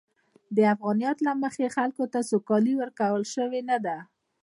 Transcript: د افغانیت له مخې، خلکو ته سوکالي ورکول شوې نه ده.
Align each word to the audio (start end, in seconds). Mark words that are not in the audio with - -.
د 0.55 0.57
افغانیت 0.73 1.17
له 1.27 1.33
مخې، 1.43 1.65
خلکو 1.75 2.03
ته 2.13 2.19
سوکالي 2.29 2.73
ورکول 2.81 3.23
شوې 3.33 3.61
نه 3.69 3.77
ده. 3.85 3.97